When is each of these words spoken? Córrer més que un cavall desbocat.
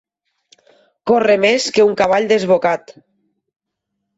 Córrer 1.11 1.35
més 1.45 1.67
que 1.75 1.85
un 1.91 1.93
cavall 2.01 2.27
desbocat. 2.33 2.93